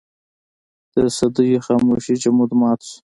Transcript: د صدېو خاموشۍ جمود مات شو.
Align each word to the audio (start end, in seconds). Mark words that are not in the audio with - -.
د 0.93 0.95
صدېو 1.17 1.59
خاموشۍ 1.65 2.15
جمود 2.23 2.51
مات 2.59 2.79
شو. 2.89 2.97